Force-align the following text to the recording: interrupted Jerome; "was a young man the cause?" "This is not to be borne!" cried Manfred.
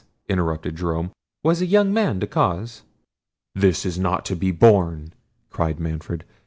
interrupted 0.27 0.75
Jerome; 0.77 1.11
"was 1.43 1.61
a 1.61 1.67
young 1.67 1.93
man 1.93 2.17
the 2.17 2.25
cause?" 2.25 2.81
"This 3.53 3.85
is 3.85 3.99
not 3.99 4.25
to 4.25 4.35
be 4.35 4.49
borne!" 4.49 5.13
cried 5.51 5.79
Manfred. 5.79 6.23